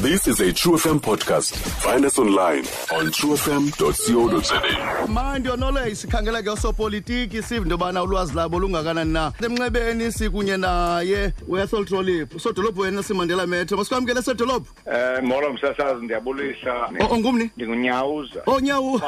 This 0.00 0.26
is 0.28 0.38
a 0.40 0.52
True 0.52 0.74
FM 0.76 1.00
podcast. 1.00 1.54
Find 1.82 2.04
us 2.04 2.18
online 2.18 2.64
on 2.94 3.06
truefm.co.za. 3.10 5.06
mandi 5.08 5.48
yonole 5.48 5.94
sikhangela 5.94 6.42
ke 6.42 6.50
osopolitiki 6.50 7.42
sive 7.42 7.62
into 7.64 7.74
yobana 7.76 8.02
ulwazi 8.02 8.34
labo 8.36 8.58
lungakanani 8.58 9.12
na? 9.12 9.32
Emnxebeni 9.42 10.12
sikunye 10.12 10.56
naye 10.56 11.32
uyasoltrolip 11.48 12.38
sodolophu 12.40 12.80
wena 12.80 13.02
simandela 13.02 13.46
metho 13.46 13.76
masikwamkele 13.76 14.22
sedolophu. 14.22 14.72
Eh 14.86 15.22
molo 15.22 15.52
msasazi 15.52 16.04
ndiyabulisa. 16.04 16.74
O- 17.00 17.14
ongumni 17.14 17.50
ndingunyawuza. 17.56 18.42
Onyawo 18.46 18.92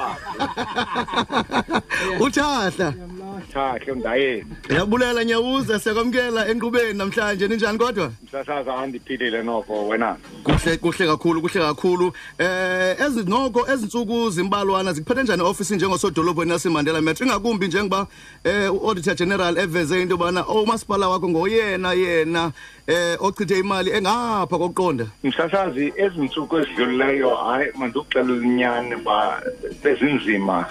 uthahla 2.20 2.94
thahle 3.40 3.94
ndayeni 3.94 4.44
ndiyabulela 4.64 5.24
nyawuza 5.24 5.80
siyakwamkela 5.80 6.48
enkqubeni 6.48 6.98
namhlanje. 6.98 7.48
Ninjani 7.48 7.78
kodwa? 7.78 8.12
Msasazi 8.24 8.70
andiphilile 8.70 9.42
noko 9.42 9.88
wena. 9.88 10.16
Kuhle 10.44 10.76
kuhle 10.76 11.06
kakhulu 11.06 11.40
kuhle 11.40 11.60
kakhulu. 11.60 12.12
Eh 12.38 12.96
ezi 13.00 13.24
noko 13.24 13.66
ezintsuku 13.72 14.30
zimbalwana 14.30 14.92
zikuphethe 14.92 15.22
njani 15.22 15.42
office 15.42 15.74
njengosodolophu 15.74 16.42
eNelson 16.42 16.72
Mandela 16.72 17.00
Metro? 17.00 17.26
Ingakumbi 17.26 17.66
njengoba 17.66 18.06
eh 18.44 18.74
uauditor 18.74 19.14
general 19.14 19.58
eveze 19.58 20.02
into 20.02 20.14
yobana 20.14 20.46
umasipala 20.46 21.08
wakho 21.08 21.28
ngoyena 21.28 21.92
yena 21.92 22.52
eh 22.86 23.16
ochithe 23.20 23.58
imali 23.58 23.90
engapha 23.90 24.58
kokuqonda. 24.58 25.06
Msasazi 25.24 25.92
ezi 25.96 26.20
ntsuku 26.20 26.58
ezidlulileyo 26.58 27.34
hayi 27.34 27.66
mandikuxelela 27.74 28.46
inyani 28.46 28.94
uba 28.94 29.42
bezinzima 29.84 30.66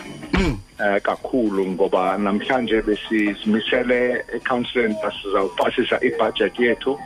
eh 0.79 1.01
kakhulu 1.01 1.65
ngoba 1.65 2.17
namhlanje 2.17 2.81
besizimisele 2.81 4.23
ecouncileni 4.35 4.95
sizawupasisa 5.21 5.99
ibudget 6.01 6.59
yethu. 6.59 6.99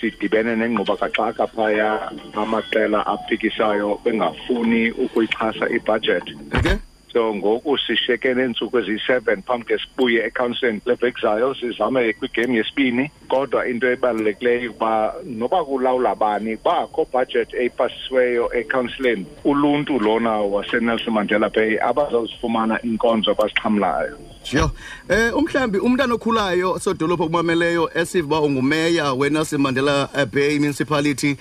Sidibene 0.00 0.56
nengquba 0.56 0.96
kaxaka 0.96 1.46
phaya 1.46 2.10
amaqela 2.34 3.06
aphikisayo 3.06 3.98
bengafuni 4.04 4.90
ukuyixhasa 4.90 5.68
ibudget. 5.76 6.26
Okay. 6.58 6.76
So 7.16 7.34
ngoku 7.34 7.78
sishiyeke 7.78 8.34
neentsuku 8.34 8.78
eziyi-seven 8.78 9.42
phambi 9.42 9.64
ke 9.64 9.78
sibuye 9.78 10.26
ecouncileni 10.26 10.80
lebhekzayo 10.86 11.54
sizame 11.54 12.12
kwigame 12.12 12.56
yesibini 12.56 13.10
kodwa 13.28 13.68
into 13.68 13.86
ebalulekileyo 13.92 14.70
uba 14.70 15.14
noba 15.24 15.64
kulawula 15.64 16.14
bani 16.14 16.56
bakho 16.64 17.06
budget 17.12 17.54
eyipasisiweyo 17.54 18.54
ecouncileni 18.54 19.26
uluntu 19.44 19.98
lona 19.98 20.30
wasenelson 20.30 21.14
mandela 21.14 21.48
bay 21.48 21.78
abazawuzifumana 21.80 22.84
iinkonzo 22.84 23.30
abazixhamlayo 23.30 24.18
Sure. 24.46 24.70
Eh 25.08 25.36
umhlambi 25.36 25.78
umntana 25.78 26.14
okhulayo 26.14 26.78
sodolophu 26.78 27.22
okumameleyo 27.22 27.90
esiva 27.94 28.26
uba 28.26 28.40
ungumeya 28.40 29.12
weNelson 29.12 29.60
Mandela 29.60 30.08
Bay 30.32 30.58
Municipality 30.58 31.36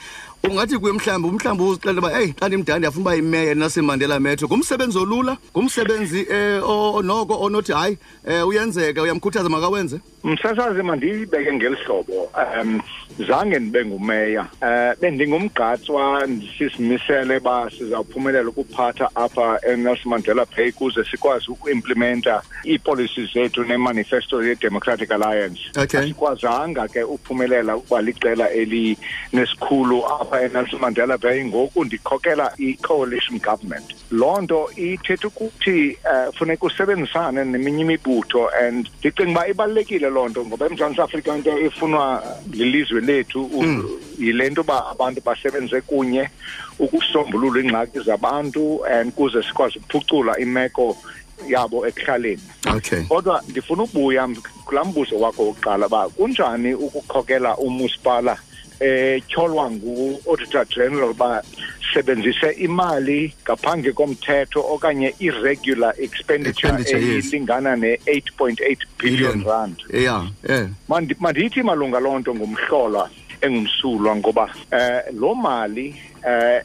ungathi 0.49 0.77
kuye 0.77 0.93
mhlambi 0.93 1.27
umhlambi 1.27 1.63
uzixelela 1.63 1.99
uba 1.99 2.09
hey 2.17 2.33
xa 2.39 2.47
ndimdala 2.47 2.77
ndiyafuna 2.79 3.01
uba 3.01 3.15
yimeya 3.15 3.51
eNelson 3.51 3.85
Mandela 3.85 4.19
Metro. 4.19 4.47
Ngumsebenzi 4.47 4.97
olula 4.97 5.37
ngumsebenzi 5.51 6.27
eh 6.29 6.61
o- 6.69 7.01
noko 7.01 7.37
onothi 7.41 7.71
hayi 7.73 7.97
eh 8.27 8.47
uyenzeka 8.47 9.01
uyamkhuthaza 9.01 9.49
makawenze. 9.49 9.99
Msasazi 10.23 10.81
mandiyibeke 10.83 11.53
ngeli 11.53 11.75
hlobo. 11.75 12.29
Um 12.61 12.81
zange 13.27 13.59
ndibe 13.59 13.85
ngumeya. 13.85 14.47
Um 14.61 14.93
bendingumgqatswa 15.01 16.27
sisimisele 16.57 17.37
uba 17.37 17.69
sizawuphumelela 17.77 18.49
ukuphatha 18.49 19.09
apha 19.15 19.59
enelson 19.69 20.09
mandela 20.09 20.45
bay 20.45 20.71
kuze 20.71 21.03
sikwazi 21.11 21.51
ukuimplimenta 21.51 22.41
iipolicies 22.65 23.33
zethu 23.33 23.63
nemanifesto 23.63 24.43
ye-democratic 24.43 25.11
alliance. 25.11 25.59
Okay. 25.83 25.99
asikwazanga 25.99 26.87
ke 26.87 27.03
uphumelela 27.03 27.75
ukuba 27.77 28.01
liqela 28.01 28.49
elinesikhulu 28.49 30.05
apha 30.05 30.34
enelson 30.41 30.79
mandela 30.79 31.17
bay 31.17 31.45
ngoku 31.45 31.85
ndikhokela 31.85 32.53
i-coalition 32.57 33.39
government. 33.39 33.95
Loo 34.11 34.41
nto 34.41 34.69
ithetha 34.75 35.27
ukuthi 35.27 35.97
um 36.05 36.31
funeka 36.33 36.65
usebenzisane 36.65 37.45
neminye 37.45 37.81
imibutho 37.81 38.49
and 38.49 38.89
ndicinga 38.99 39.31
uba 39.31 39.47
ibalulekile 39.47 40.09
loo 40.09 40.29
nto 40.29 40.45
ngoba 40.45 40.65
emzantsi 40.65 41.01
afrika 41.01 41.35
into 41.35 41.57
efunwa 41.59 42.23
lilizwe 42.51 43.01
lethu 43.01 43.45
u- 43.45 43.99
yile 44.19 44.49
nto 44.49 44.61
uba 44.61 44.87
abantu 44.91 45.21
basebenze 45.25 45.81
kunye 45.81 46.29
ukusombulula 46.79 47.59
iingxaki 47.61 47.99
zabantu 47.99 48.85
and 48.85 49.11
kuze 49.13 49.43
sikwazi 49.43 49.79
ukuphucula 49.79 50.39
imeko 50.39 50.97
yabo 51.47 51.87
ekuhlaleni. 51.87 52.41
Okay. 52.75 53.03
Kodwa 53.03 53.43
ndifuna 53.49 53.83
ubuya 53.83 54.23
m- 54.23 54.35
kulaa 54.65 54.83
mbuzo 54.83 55.19
wakho 55.19 55.43
wokuqala 55.45 55.85
uba 55.87 56.09
kunjani 56.09 56.73
ukukhokela 56.73 57.57
umasipala 58.79 59.15
etyholwa 59.15 59.71
ngu-auditor 59.71 60.65
general 60.65 61.09
uba 61.11 61.43
sebenzise 61.93 62.51
imali 62.51 63.33
ngaphandle 63.43 63.91
komthetho 63.93 64.59
okanye 64.61 65.13
irregular 65.19 65.93
expenditure 65.97 66.83
elingana 66.83 67.75
ne-8 67.75 68.23
point 68.37 68.59
8 68.59 68.77
billion 68.99 69.43
rand. 69.43 69.75
Yeah 69.93 70.27
yeah. 70.49 70.67
Mandi- 70.89 71.15
mandithi 71.19 71.63
malunga 71.63 71.99
loo 71.99 72.19
nto 72.19 72.35
ngumhlolwa 72.35 73.09
engumsulwa 73.41 74.15
ngoba 74.15 74.49
eh 74.71 75.01
loo 75.13 75.35
mali 75.35 75.87
eh 75.87 75.95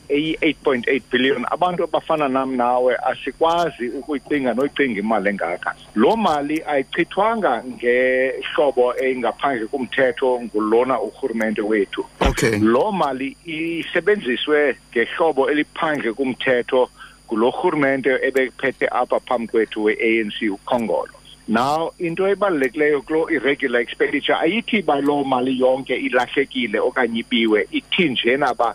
eyi-8.8 0.08 1.02
billion. 1.10 1.44
Abantu 1.50 1.84
abafana 1.84 2.28
nam 2.28 2.56
nawe 2.56 2.96
asikwazi 2.96 3.88
ukuyicinga 3.88 4.54
noyicinga 4.54 4.98
imali 5.00 5.28
engaka. 5.28 5.74
Loo 5.94 6.16
mali 6.16 6.62
ayichithwanga 6.66 7.64
ngehlobo 7.64 8.96
engaphandle 8.96 9.66
kumthetho 9.66 10.40
ngulona 10.42 11.00
urhurumente 11.00 11.62
wethu. 11.62 12.06
Okay. 12.20 12.58
Loo 12.58 12.92
mali 12.92 13.36
isebenziswe 13.44 14.76
ngehlobo 14.90 15.50
eliphandle 15.50 16.12
kumthetho 16.12 16.90
ngulo 17.26 17.50
rhurumente 17.50 18.10
ebephethe 18.22 18.88
apha 18.90 19.20
phambi 19.20 19.48
kwethu 19.48 19.84
we-anc 19.84 20.34
ukhongolo. 20.50 21.14
Now 21.48 21.92
into 21.98 22.28
ebalulekileyo 22.28 23.02
kulo 23.02 23.30
irregular 23.30 23.80
expenditure 23.80 24.38
ayithi 24.38 24.82
ba 24.82 25.00
loo 25.00 25.24
mali 25.24 25.58
yonke 25.60 25.96
ilahlekile 25.96 26.78
okanye 26.80 27.20
ibiwe 27.20 27.68
ithi 27.72 28.08
njena 28.08 28.54
ba 28.54 28.74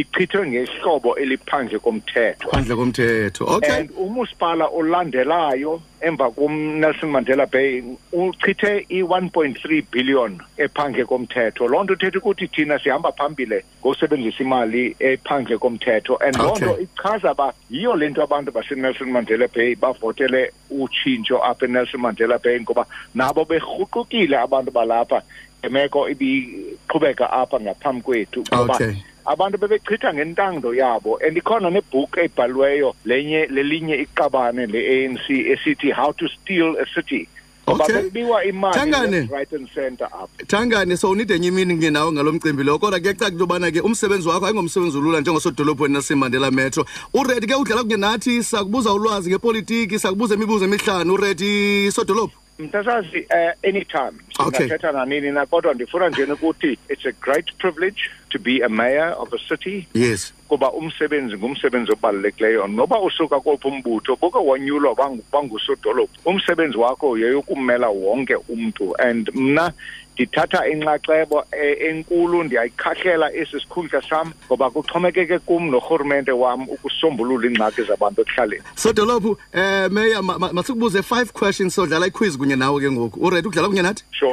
ichithwe 0.00 0.46
ngehlobo 0.46 1.16
eliphandle 1.16 1.78
komthetho 1.78 2.50
phandle 2.50 2.76
komthetho 2.76 3.44
okay 3.44 3.70
and 3.80 3.90
umasipala 3.96 4.66
olandelayo 4.68 5.80
emva 6.00 6.30
kumnelson 6.30 7.10
mandela 7.10 7.46
bay 7.46 7.82
uchithe 8.12 8.86
i-1.3 8.88 9.84
billion 9.92 10.38
ephandle 10.56 11.04
komthetho 11.04 11.68
loo 11.68 11.84
nto 11.84 11.94
ithetha 11.94 12.18
ukuthi 12.18 12.48
thina 12.48 12.78
sihamba 12.78 13.12
phambile 13.12 13.64
ngosebenzisa 13.80 14.44
imali 14.44 14.96
ephandle 14.98 15.58
komthetho 15.58 16.16
and 16.16 16.36
loo 16.36 16.52
Okay. 16.52 16.68
nto 16.68 16.80
ichaza 16.80 17.32
uba 17.32 17.52
yiyo 17.70 17.96
le 17.96 18.08
nto 18.08 18.22
abantu 18.22 18.52
basenelson 18.52 19.10
mandela 19.10 19.48
bay 19.48 19.74
bavotele 19.74 20.52
utshintsho 20.70 21.44
apha 21.44 21.66
enelson 21.66 22.00
mandela 22.00 22.38
bay 22.38 22.60
ngoba 22.60 22.86
nabo 23.14 23.44
berhuqukile 23.44 24.36
abantu 24.38 24.70
balapha 24.70 25.22
ngemeko 25.60 26.08
ibiqhubeka 26.08 27.32
apha 27.32 27.60
ngaphambi 27.60 28.02
kwethu 28.02 28.40
ngoba 28.54 28.74
Okay. 28.74 28.94
Abantu 29.26 29.58
bebechitha 29.58 30.14
ngentando 30.14 30.74
yabo 30.74 31.18
and 31.26 31.36
ikhona 31.36 31.70
nebook 31.70 32.16
ebhaliweyo 32.16 32.94
lenye 33.04 33.46
lelinye 33.46 33.96
iqabane 34.04 34.66
le-ANC 34.66 35.30
esithi 35.30 35.90
how 35.90 36.12
to 36.12 36.28
steal 36.28 36.76
a 36.76 36.86
city 36.94 37.28
Okay. 37.68 38.10
Thangane. 38.10 39.28
right 39.28 39.52
and 39.52 39.68
center 39.70 40.04
up. 40.04 40.30
Thangane 40.46 40.96
so 40.96 41.10
unide 41.10 41.34
enye 41.34 41.48
imini 41.48 41.74
kunye 41.74 41.90
nawe 41.90 42.12
ngalo 42.12 42.32
mcimbi 42.32 42.64
lo 42.64 42.78
kodwa 42.78 43.00
kuyacaca 43.00 43.28
into 43.28 43.38
yobana 43.38 43.70
ke 43.70 43.80
umsebenzi 43.80 44.28
wakho 44.28 44.46
ayingomsebenzi 44.46 44.98
olula 44.98 45.20
njengosodolophu 45.20 45.88
Mandela 46.16 46.50
Metro 46.50 46.86
uredi 47.14 47.46
ke 47.46 47.54
udlala 47.54 47.82
kunye 47.82 47.96
nathi 47.96 48.42
sakubuza 48.42 48.92
ulwazi 48.92 49.30
ngepolitiki 49.30 49.98
sakubuza 49.98 50.34
imibuzo 50.34 50.64
emihlanu 50.64 51.14
uredi 51.14 51.90
sodolophu 51.90 52.38
mntasazi 52.58 53.18
uh, 53.18 53.68
anytime 53.68 54.12
Okay. 54.38 54.58
singathetha 54.60 54.92
nanini 54.92 55.30
na 55.30 55.46
kodwa 55.46 55.74
ndifuna 55.74 56.08
nje 56.08 56.24
ukuthi 56.24 56.78
it's 56.88 57.06
a 57.06 57.12
great 57.12 57.46
privilege 57.58 58.10
to 58.30 58.38
be 58.38 58.60
a 58.64 58.68
mayor 58.68 59.14
of 59.18 59.32
a 59.32 59.38
city. 59.48 59.86
Yes. 59.94 60.32
Kuba 60.48 60.72
umsebenzi 60.72 61.36
ngumsebenzi 61.36 61.92
obalulekileyo. 61.92 62.66
Noba 62.66 63.00
usuka 63.00 63.40
kophi 63.40 63.68
umbutho 63.68 64.16
boke 64.16 64.38
wanyulwa 64.38 64.94
bangu- 64.94 65.22
bangusodolophu 65.32 66.08
umsebenzi 66.24 66.76
wakho 66.78 67.18
yeyokumela 67.18 67.88
wonke 67.88 68.34
umntu. 68.48 68.94
And 68.98 69.30
mna 69.34 69.72
ndithatha 70.14 70.68
inxaxheba 70.68 71.44
e- 71.52 71.88
enkulu 71.88 72.42
ndiyayikhahlela 72.44 73.32
esi 73.34 73.60
sikhundla 73.60 74.02
sam 74.02 74.32
ngoba 74.46 74.70
kuxhomekeke 74.70 75.38
kum 75.38 75.70
norhurumente 75.70 76.32
wam 76.32 76.62
ukusombulula 76.68 77.46
iingxaki 77.46 77.82
zabantu 77.82 78.20
ekuhlaleni. 78.20 78.62
Sodolophu 78.74 79.36
eh 79.52 79.90
meya 79.90 80.22
ma- 80.22 80.38
ma- 80.38 80.52
masikubuze 80.52 81.02
five 81.02 81.32
questions 81.32 81.74
sodlala 81.74 82.06
iquiz 82.06 82.36
kunye 82.38 82.56
nawe 82.56 82.80
ke 82.80 82.90
ngoku. 82.90 83.20
Uredi 83.20 83.48
ukudlala 83.48 83.68
kunye 83.68 83.82
nathi? 83.82 84.04
Sure 84.12 84.25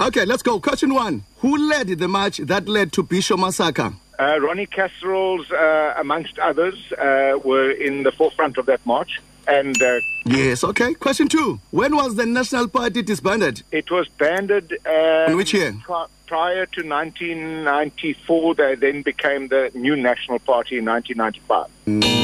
okay 0.00 0.24
let's 0.24 0.42
go 0.42 0.58
question 0.60 0.90
one 0.94 1.22
who 1.42 1.56
led 1.72 1.88
the 1.88 2.08
march 2.08 2.36
that 2.38 2.68
led 2.68 2.88
to 2.92 3.02
bisho 3.02 3.36
massacre 3.38 3.90
Uh, 4.20 4.38
Ronnie 4.46 4.66
Casserols, 4.76 5.46
uh, 5.50 5.94
amongst 6.04 6.34
others, 6.50 6.76
uh, 6.92 7.38
were 7.48 7.70
in 7.86 8.02
the 8.06 8.12
forefront 8.12 8.58
of 8.58 8.66
that 8.66 8.80
march. 8.84 9.12
and 9.58 9.76
uh, 9.82 9.98
Yes, 10.26 10.62
okay. 10.70 10.90
Question 11.06 11.26
two. 11.36 11.58
When 11.80 11.92
was 12.00 12.10
the 12.20 12.26
National 12.26 12.66
Party 12.68 13.00
disbanded? 13.02 13.62
it 13.80 13.88
was 13.90 14.06
banded. 14.22 14.66
Uh, 14.84 15.30
In 15.30 15.36
which 15.40 15.54
year? 15.54 15.70
pri- 15.88 16.10
prior 16.26 16.66
to 16.76 16.80
1994, 16.86 18.54
they 18.60 18.74
then 18.74 19.00
became 19.02 19.48
the 19.48 19.70
new 19.74 19.96
National 19.96 20.38
Party 20.38 20.74
in 20.80 20.84
1995. 20.84 22.19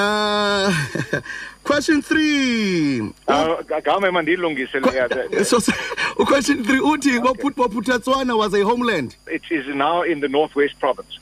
Uh, 0.00 1.20
question 1.64 2.00
three. 2.02 3.00
Uh, 3.28 3.62
Gaume 3.62 4.10
mandilungise 4.10 4.80
leya. 4.80 5.44
So, 5.44 5.58
so 5.58 5.72
question 6.24 6.64
three. 6.64 6.80
Uti 6.80 7.18
Waput 7.18 7.54
Waputatswana 7.54 8.36
was 8.36 8.54
a 8.54 8.62
homeland. 8.62 9.16
It 9.26 9.42
is 9.50 9.66
now 9.74 10.02
in 10.02 10.20
the 10.20 10.28
Northwest 10.28 10.78
Province. 10.78 11.18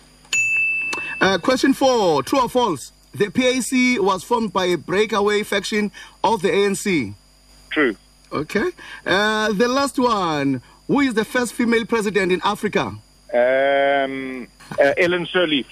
Uh, 1.20 1.38
question 1.38 1.72
four. 1.72 2.22
True 2.22 2.42
or 2.42 2.48
false? 2.48 2.92
The 3.14 3.30
PAC 3.30 4.00
was 4.04 4.22
formed 4.22 4.52
by 4.52 4.66
a 4.66 4.76
breakaway 4.76 5.42
faction 5.42 5.90
of 6.22 6.42
the 6.42 6.50
ANC. 6.50 7.14
True. 7.70 7.96
Okay. 8.32 8.70
Uh, 9.04 9.52
the 9.52 9.68
last 9.68 9.98
one. 9.98 10.62
Who 10.86 11.00
is 11.00 11.14
the 11.14 11.24
first 11.24 11.52
female 11.52 11.84
president 11.84 12.32
in 12.32 12.40
Africa? 12.44 12.94
Um, 13.34 14.48
uh, 14.78 14.94
Ellen 14.96 15.26
Sirleaf. 15.26 15.66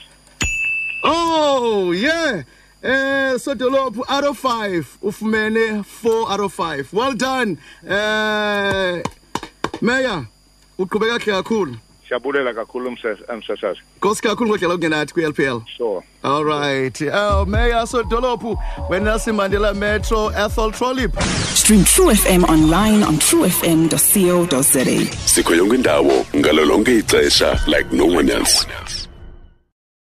Oh, 1.04 1.92
yeah. 1.92 2.42
Uh, 2.86 3.36
so 3.38 3.54
Dolopo, 3.54 4.02
out 4.08 4.24
of 4.24 4.38
five. 4.38 4.86
Ufumene, 5.02 5.84
four 5.84 6.30
out 6.30 6.40
of 6.40 6.52
five. 6.52 6.92
Well 6.92 7.14
done. 7.14 7.58
Uh, 7.84 9.00
Mayor, 9.80 10.26
uqhubeka 10.78 11.18
kahle 11.18 11.42
kakhulu. 11.42 11.76
Siyabulela 12.08 12.54
kakhulu 12.54 12.90
msas- 12.90 13.36
msasazi. 13.38 13.80
Nkosi 13.98 14.22
kakhulu 14.22 14.50
ngodlela 14.50 14.74
ukungenathi 14.74 15.12
kwi-LPL. 15.14 15.60
Sure. 15.76 16.02
All 16.22 16.44
right. 16.44 17.00
Uh, 17.02 17.44
Mayor 17.46 17.86
Sodolopu, 17.86 18.56
Nelson 19.02 19.34
Mandela 19.36 19.74
Metro 19.74 20.28
Ethel 20.30 20.70
Trollip. 20.72 21.20
Stream 21.54 21.84
True 21.84 22.14
FM 22.14 22.44
online 22.44 23.02
on 23.02 23.16
truefm.co.za. 23.18 24.84
sikho 25.26 25.54
yonke 25.54 25.74
indawo 25.74 26.26
ngalo 26.36 26.64
lonke 26.64 26.98
ixesha 26.98 27.58
like 27.66 27.92
no 27.92 28.06
one 28.06 28.30
else 28.30 28.66